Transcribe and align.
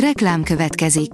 Reklám 0.00 0.42
következik. 0.42 1.10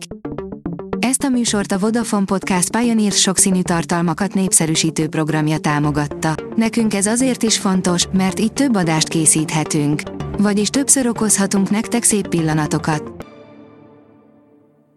Ezt 0.99 1.23
a 1.23 1.29
műsort 1.29 1.73
a 1.73 1.79
Vodafone 1.79 2.25
Podcast 2.25 2.77
Pioneer 2.77 3.13
sokszínű 3.13 3.63
tartalmakat 3.63 4.35
népszerűsítő 4.35 5.09
programja 5.09 5.59
támogatta. 5.59 6.35
Nekünk 6.57 6.95
ez 6.95 7.07
azért 7.07 7.43
is 7.43 7.59
fontos, 7.59 8.07
mert 8.13 8.41
így 8.41 8.53
több 8.53 8.77
adást 8.77 9.09
készíthetünk. 9.09 10.03
Vagyis 10.39 10.69
többször 10.69 11.07
okozhatunk 11.07 11.71
nektek 11.71 12.03
szép 12.03 12.29
pillanatokat. 12.29 13.27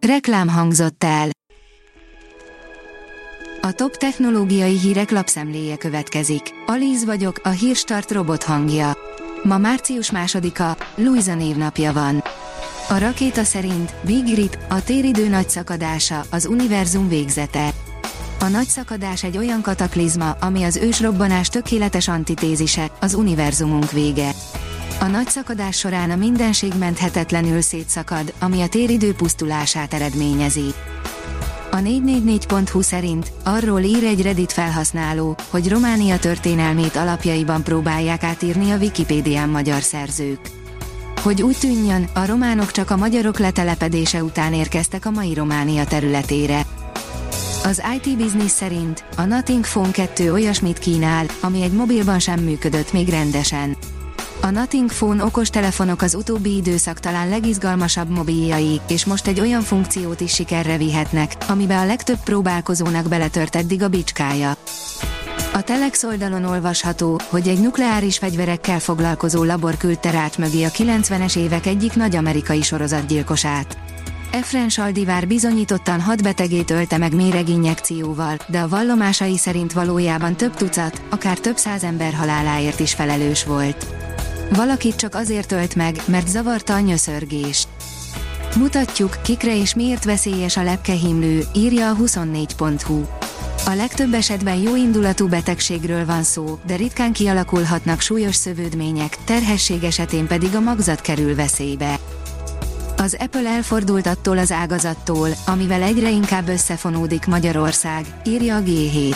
Reklám 0.08 0.48
hangzott 0.48 1.04
el. 1.04 1.30
A 3.62 3.72
top 3.72 3.98
technológiai 3.98 4.78
hírek 4.80 5.12
lapszemléje 5.12 5.78
következik. 5.78 6.42
Alíz 6.66 7.06
vagyok, 7.06 7.40
a 7.44 7.50
hírstart 7.50 8.12
robot 8.12 8.44
hangja. 8.44 8.98
Ma 9.44 9.58
március 9.58 10.12
másodika, 10.12 10.78
Luisa 10.96 11.36
névnapja 11.36 11.94
van. 11.94 12.24
A 12.90 12.98
rakéta 12.98 13.44
szerint 13.44 13.94
Big 14.02 14.36
Rip, 14.36 14.58
a 14.70 14.84
téridő 14.84 15.28
nagy 15.28 15.50
szakadása, 15.50 16.26
az 16.30 16.46
univerzum 16.46 17.08
végzete. 17.08 17.70
A 18.40 18.48
nagy 18.48 18.68
szakadás 18.68 19.24
egy 19.24 19.38
olyan 19.38 19.62
kataklizma, 19.62 20.32
ami 20.32 20.64
az 20.64 20.76
ősrobbanás 20.76 21.48
tökéletes 21.48 22.08
antitézise, 22.08 22.92
az 23.02 23.14
univerzumunk 23.14 23.92
vége. 23.92 24.32
A 25.00 25.06
nagy 25.06 25.28
szakadás 25.28 25.78
során 25.78 26.12
a 26.12 26.16
mindenség 26.16 26.74
menthetetlenül 26.80 27.62
szétszakad, 27.62 28.34
ami 28.40 28.62
a 28.62 28.68
téridő 28.68 29.14
pusztulását 29.14 29.94
eredményezi. 29.94 30.74
A 31.72 31.78
444.hu 31.78 32.82
szerint 32.82 33.32
arról 33.44 33.82
ír 33.82 34.04
egy 34.04 34.22
Reddit 34.22 34.52
felhasználó, 34.52 35.36
hogy 35.50 35.70
Románia 35.70 36.20
történelmét 36.20 36.96
alapjaiban 36.96 37.64
próbálják 37.64 38.24
átírni 38.24 38.72
a 38.72 38.78
Wikipédián 38.78 39.50
magyar 39.50 39.82
szerzők. 39.82 40.40
Hogy 41.26 41.42
úgy 41.42 41.58
tűnjön, 41.58 42.10
a 42.14 42.26
románok 42.26 42.72
csak 42.72 42.90
a 42.90 42.96
magyarok 42.98 43.40
letelepedése 43.40 44.24
után 44.24 44.54
érkeztek 44.54 45.06
a 45.06 45.10
mai 45.10 45.34
Románia 45.34 45.86
területére. 45.86 46.66
Az 47.64 47.82
IT 47.96 48.18
Business 48.18 48.52
szerint 48.52 49.04
a 49.18 49.22
Nothing 49.22 49.64
Phone 49.64 49.92
2 49.92 50.32
olyasmit 50.32 50.80
kínál, 50.80 51.26
ami 51.42 51.62
egy 51.62 51.72
mobilban 51.72 52.20
sem 52.20 52.40
működött 52.40 52.94
még 52.94 53.10
rendesen. 53.10 53.78
A 54.42 54.50
Nothing 54.50 54.90
Phone 54.90 55.24
okostelefonok 55.24 56.02
az 56.02 56.16
utóbbi 56.16 56.56
időszak 56.56 57.00
talán 57.00 57.30
legizgalmasabb 57.30 58.10
mobiljai, 58.10 58.82
és 58.88 59.06
most 59.06 59.28
egy 59.28 59.40
olyan 59.40 59.62
funkciót 59.62 60.22
is 60.22 60.34
sikerre 60.34 60.78
vihetnek, 60.78 61.36
amibe 61.48 61.78
a 61.78 61.86
legtöbb 61.86 62.20
próbálkozónak 62.24 63.08
beletört 63.08 63.56
eddig 63.56 63.84
a 63.84 63.88
bicskája. 63.88 64.58
A 65.56 65.62
Telex 65.62 66.04
oldalon 66.04 66.44
olvasható, 66.44 67.20
hogy 67.30 67.48
egy 67.48 67.60
nukleáris 67.60 68.18
fegyverekkel 68.18 68.80
foglalkozó 68.80 69.44
labor 69.44 69.78
küldte 69.78 70.12
rát 70.12 70.38
mögé 70.38 70.64
a 70.64 70.70
90-es 70.70 71.38
évek 71.38 71.66
egyik 71.66 71.96
nagy 71.96 72.16
amerikai 72.16 72.62
sorozatgyilkosát. 72.62 73.78
Efren 74.32 74.70
Saldivár 74.70 75.28
bizonyítottan 75.28 76.02
hat 76.02 76.24
betegét 76.24 76.72
ölte 76.72 76.98
meg 76.98 77.16
méreginjekcióval, 77.16 78.38
de 78.48 78.60
a 78.60 78.68
vallomásai 78.68 79.38
szerint 79.38 79.74
valójában 79.74 80.36
több 80.36 80.54
tucat, 80.56 81.02
akár 81.10 81.40
több 81.40 81.58
száz 81.58 81.84
ember 81.84 82.14
haláláért 82.14 82.80
is 82.80 82.94
felelős 82.94 83.44
volt. 83.44 83.86
Valakit 84.56 84.96
csak 84.96 85.16
azért 85.16 85.52
ölt 85.52 85.76
meg, 85.76 85.96
mert 86.06 86.28
zavarta 86.28 86.74
a 86.74 86.80
nyöszörgést. 86.80 87.68
Mutatjuk, 88.56 89.18
kikre 89.24 89.56
és 89.56 89.76
miért 89.76 90.04
veszélyes 90.04 90.58
a 90.58 90.64
lepkehimlő, 90.64 91.44
írja 91.54 91.90
a 91.90 91.96
24.hu. 91.96 93.25
A 93.68 93.74
legtöbb 93.74 94.14
esetben 94.14 94.56
jó 94.56 94.76
indulatú 94.76 95.28
betegségről 95.28 96.06
van 96.06 96.24
szó, 96.24 96.60
de 96.66 96.76
ritkán 96.76 97.14
kialakulhatnak 97.14 98.00
súlyos 98.00 98.36
szövődmények, 98.36 99.18
terhesség 99.24 99.84
esetén 99.84 100.28
pedig 100.28 100.56
a 100.56 100.60
magzat 100.60 101.02
kerül 101.02 101.36
veszélybe. 101.36 102.00
Az 102.98 103.18
Apple 103.20 103.50
elfordult 103.50 104.08
attól 104.08 104.38
az 104.38 104.52
ágazattól, 104.52 105.30
amivel 105.46 105.82
egyre 105.82 106.10
inkább 106.10 106.48
összefonódik 106.48 107.26
Magyarország, 107.26 108.06
írja 108.26 108.56
a 108.56 108.62
G7. 108.62 109.16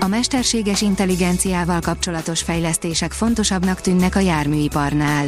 A 0.00 0.06
mesterséges 0.06 0.80
intelligenciával 0.80 1.80
kapcsolatos 1.80 2.42
fejlesztések 2.42 3.12
fontosabbnak 3.12 3.80
tűnnek 3.80 4.16
a 4.16 4.20
járműiparnál. 4.20 5.26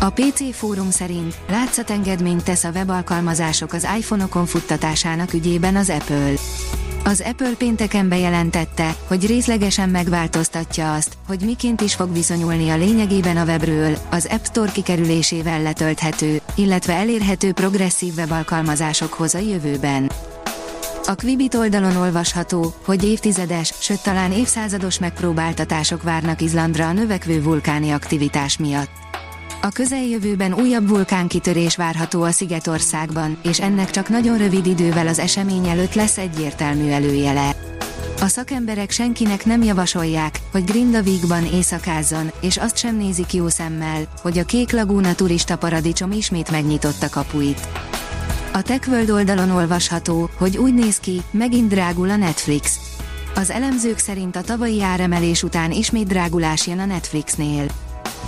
A 0.00 0.10
PC 0.10 0.54
fórum 0.54 0.90
szerint 0.90 1.34
látszatengedményt 1.48 2.44
tesz 2.44 2.64
a 2.64 2.70
webalkalmazások 2.70 3.72
az 3.72 3.88
iPhone-okon 3.98 4.46
futtatásának 4.46 5.32
ügyében 5.32 5.76
az 5.76 5.90
Apple. 5.90 6.34
Az 7.04 7.22
Apple 7.26 7.52
pénteken 7.58 8.08
bejelentette, 8.08 8.96
hogy 9.06 9.26
részlegesen 9.26 9.88
megváltoztatja 9.88 10.94
azt, 10.94 11.16
hogy 11.26 11.40
miként 11.44 11.80
is 11.80 11.94
fog 11.94 12.12
viszonyulni 12.12 12.70
a 12.70 12.76
lényegében 12.76 13.36
a 13.36 13.44
webről, 13.44 13.96
az 14.10 14.28
App 14.30 14.44
Store 14.44 14.70
kikerülésével 14.72 15.62
letölthető, 15.62 16.40
illetve 16.54 16.92
elérhető 16.92 17.52
progresszív 17.52 18.14
webalkalmazásokhoz 18.16 19.34
a 19.34 19.38
jövőben. 19.38 20.10
A 21.06 21.14
Quibit 21.14 21.54
oldalon 21.54 21.96
olvasható, 21.96 22.74
hogy 22.84 23.04
évtizedes, 23.04 23.74
sőt 23.78 24.02
talán 24.02 24.32
évszázados 24.32 24.98
megpróbáltatások 24.98 26.02
várnak 26.02 26.40
Izlandra 26.40 26.88
a 26.88 26.92
növekvő 26.92 27.42
vulkáni 27.42 27.90
aktivitás 27.90 28.56
miatt. 28.56 29.11
A 29.64 29.68
közeljövőben 29.68 30.54
újabb 30.54 30.88
vulkánkitörés 30.88 31.76
várható 31.76 32.22
a 32.22 32.30
Szigetországban, 32.30 33.38
és 33.42 33.60
ennek 33.60 33.90
csak 33.90 34.08
nagyon 34.08 34.38
rövid 34.38 34.66
idővel 34.66 35.06
az 35.06 35.18
esemény 35.18 35.68
előtt 35.68 35.94
lesz 35.94 36.18
egyértelmű 36.18 36.90
előjele. 36.90 37.56
A 38.20 38.26
szakemberek 38.26 38.90
senkinek 38.90 39.44
nem 39.44 39.62
javasolják, 39.62 40.40
hogy 40.52 40.64
Grindavigban 40.64 41.44
éjszakázzon, 41.44 42.30
és 42.40 42.56
azt 42.56 42.76
sem 42.76 42.96
nézik 42.96 43.32
jó 43.32 43.48
szemmel, 43.48 44.02
hogy 44.22 44.38
a 44.38 44.44
Kék 44.44 44.72
Laguna 44.72 45.14
turista 45.14 45.56
paradicsom 45.56 46.12
ismét 46.12 46.50
megnyitotta 46.50 47.08
kapuit. 47.08 47.68
A 48.52 48.62
TechWorld 48.62 49.10
oldalon 49.10 49.50
olvasható, 49.50 50.30
hogy 50.38 50.56
úgy 50.56 50.74
néz 50.74 50.98
ki, 50.98 51.22
megint 51.30 51.68
drágul 51.68 52.10
a 52.10 52.16
Netflix. 52.16 52.78
Az 53.34 53.50
elemzők 53.50 53.98
szerint 53.98 54.36
a 54.36 54.42
tavalyi 54.42 54.82
áremelés 54.82 55.42
után 55.42 55.70
ismét 55.70 56.06
drágulás 56.06 56.66
jön 56.66 56.78
a 56.78 56.84
Netflixnél. 56.84 57.66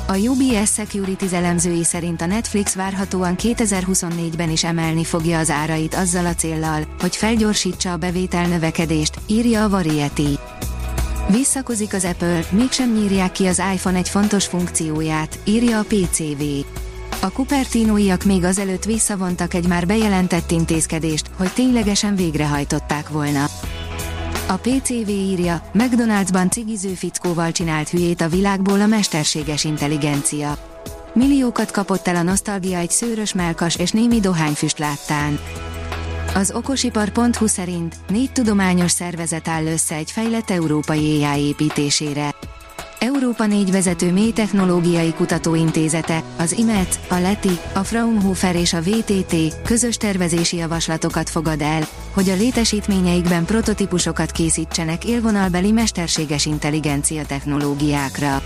A 0.07 0.17
UBS 0.17 0.73
Securities 0.73 1.33
elemzői 1.33 1.85
szerint 1.85 2.21
a 2.21 2.27
Netflix 2.27 2.75
várhatóan 2.75 3.35
2024-ben 3.39 4.51
is 4.51 4.65
emelni 4.65 5.05
fogja 5.05 5.39
az 5.39 5.51
árait 5.51 5.95
azzal 5.95 6.27
a 6.27 6.35
céllal, 6.35 6.87
hogy 7.01 7.17
felgyorsítsa 7.17 7.93
a 7.93 7.97
bevétel 7.97 8.47
növekedést, 8.47 9.15
írja 9.27 9.65
a 9.65 9.69
Variety. 9.69 10.39
Visszakozik 11.29 11.95
az 11.95 12.05
Apple, 12.05 12.45
mégsem 12.51 12.93
nyírják 12.93 13.33
ki 13.33 13.47
az 13.47 13.63
iPhone 13.75 13.99
egy 13.99 14.09
fontos 14.09 14.47
funkcióját, 14.47 15.39
írja 15.45 15.79
a 15.79 15.85
PCV. 15.89 16.43
A 17.21 17.27
Cupertinoiak 17.27 18.25
még 18.25 18.45
azelőtt 18.45 18.85
visszavontak 18.85 19.55
egy 19.55 19.67
már 19.67 19.87
bejelentett 19.87 20.51
intézkedést, 20.51 21.31
hogy 21.37 21.53
ténylegesen 21.53 22.17
végrehajtották 22.17 23.09
volna. 23.09 23.45
A 24.47 24.57
PCV 24.57 25.09
írja, 25.09 25.63
McDonald'sban 25.73 26.51
cigiző 26.51 26.89
fickóval 26.89 27.53
csinált 27.53 27.89
hülyét 27.89 28.21
a 28.21 28.29
világból 28.29 28.81
a 28.81 28.87
mesterséges 28.87 29.65
intelligencia. 29.65 30.59
Milliókat 31.13 31.71
kapott 31.71 32.09
el 32.09 32.17
a 32.17 32.23
nosztalgia 32.23 32.79
egy 32.79 32.91
szőrös 32.91 33.33
melkas 33.33 33.77
és 33.77 33.91
némi 33.91 34.21
dohányfüst 34.21 34.79
láttán. 34.79 35.39
Az 36.35 36.53
okosipar.hu 36.55 37.47
szerint 37.47 37.97
négy 38.09 38.33
tudományos 38.33 38.91
szervezet 38.91 39.49
áll 39.49 39.67
össze 39.67 39.95
egy 39.95 40.11
fejlett 40.11 40.51
európai 40.51 41.25
AI 41.25 41.41
építésére. 41.41 42.35
Európa 43.05 43.47
négy 43.47 43.71
vezető 43.71 44.13
mély 44.13 44.33
kutatóintézete, 45.17 46.23
az 46.39 46.53
IMET, 46.53 47.01
a 47.09 47.15
LETI, 47.15 47.59
a 47.73 47.85
Fraunhofer 47.85 48.57
és 48.57 48.73
a 48.73 48.81
VTT 48.81 49.63
közös 49.63 49.97
tervezési 49.97 50.57
javaslatokat 50.57 51.31
fogad 51.31 51.61
el, 51.61 51.83
hogy 52.13 52.29
a 52.29 52.35
létesítményeikben 52.35 53.45
prototípusokat 53.45 54.31
készítsenek 54.31 55.05
élvonalbeli 55.05 55.71
mesterséges 55.71 56.47
intelligencia 56.47 57.27
technológiákra. 57.27 58.43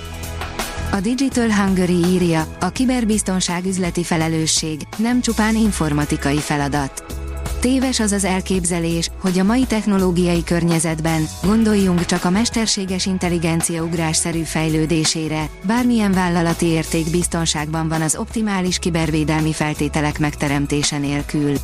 A 0.93 1.01
Digital 1.01 1.51
Hungary 1.55 2.05
írja, 2.05 2.47
a 2.61 2.69
kiberbiztonság 2.69 3.65
üzleti 3.65 4.03
felelősség, 4.03 4.81
nem 4.97 5.21
csupán 5.21 5.57
informatikai 5.57 6.39
feladat. 6.39 7.28
Téves 7.61 8.01
az 8.01 8.13
az 8.13 8.25
elképzelés, 8.25 9.11
hogy 9.21 9.39
a 9.39 9.45
mai 9.45 9.65
technológiai 9.65 10.45
környezetben, 10.45 11.29
gondoljunk 11.43 12.05
csak 12.05 12.25
a 12.25 12.31
mesterséges 12.31 13.07
intelligencia 13.07 13.83
ugrásszerű 13.83 14.43
fejlődésére, 14.43 15.49
bármilyen 15.63 16.13
vállalati 16.13 16.67
érték 16.67 17.11
biztonságban 17.11 17.89
van 17.89 18.03
az 18.03 18.17
optimális 18.17 18.79
kibervédelmi 18.79 19.53
feltételek 19.53 20.19
megteremtése 20.19 20.99
nélkül. 20.99 21.55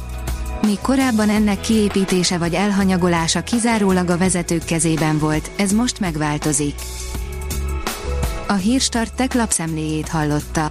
Míg 0.62 0.78
korábban 0.80 1.28
ennek 1.28 1.60
kiépítése 1.60 2.38
vagy 2.38 2.54
elhanyagolása 2.54 3.42
kizárólag 3.42 4.10
a 4.10 4.18
vezetők 4.18 4.64
kezében 4.64 5.18
volt, 5.18 5.50
ez 5.56 5.72
most 5.72 6.00
megváltozik. 6.00 6.74
A 8.48 8.54
Hírstart 8.54 9.14
tech 9.14 9.36
lapszemléjét 9.36 10.08
hallotta. 10.08 10.70